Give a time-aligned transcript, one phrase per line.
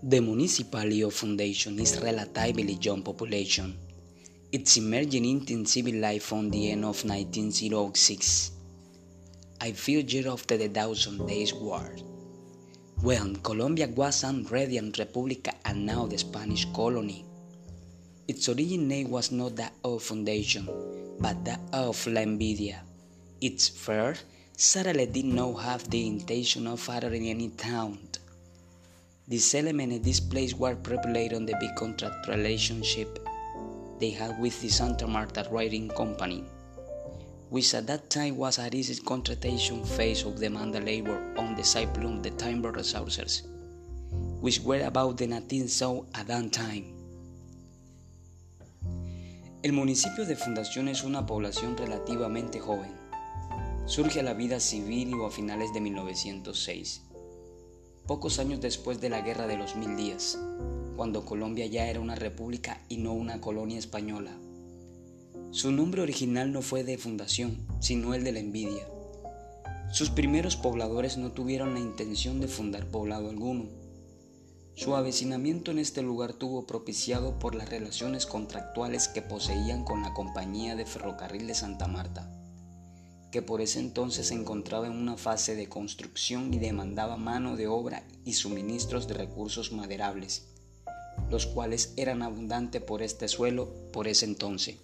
[0.00, 3.76] The Municipality Foundation is relatively young population.
[4.52, 8.52] It's emerging into civil life from the end of 1906.
[9.60, 11.96] I feel year after the Thousand Days War,
[13.02, 17.24] when Colombia was an Radiant Republic and now the Spanish colony.
[18.28, 20.68] Its origin name was not that of foundation,
[21.18, 22.82] but that of La Envidia.
[23.40, 24.22] Its first
[24.56, 28.07] satellite did not have the intention of fathering any town
[29.28, 33.18] this element and this place were populated on the big contract relationship
[34.00, 36.44] they had with the Santa Marta Writing Company,
[37.50, 41.94] which at that time was a recent contractation phase of demand labor on the side
[42.02, 43.42] of the timber resources,
[44.40, 46.94] which were about the 19th so at that time.
[49.62, 52.96] El municipio de Fundación es una población relativamente joven.
[53.84, 57.07] Surge a la vida civil a finales de 1906
[58.08, 60.38] pocos años después de la Guerra de los Mil Días,
[60.96, 64.32] cuando Colombia ya era una república y no una colonia española.
[65.50, 68.88] Su nombre original no fue de fundación, sino el de la envidia.
[69.92, 73.66] Sus primeros pobladores no tuvieron la intención de fundar poblado alguno.
[74.74, 80.14] Su avecinamiento en este lugar tuvo propiciado por las relaciones contractuales que poseían con la
[80.14, 82.37] Compañía de Ferrocarril de Santa Marta
[83.30, 87.66] que por ese entonces se encontraba en una fase de construcción y demandaba mano de
[87.66, 90.48] obra y suministros de recursos maderables,
[91.30, 94.76] los cuales eran abundantes por este suelo por ese entonces.